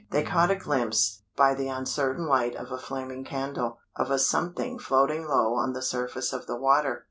[0.09, 4.79] They caught a glimpse, by the uncertain light of a flaming candle, of a something
[4.79, 6.99] floating low on the surface of the water.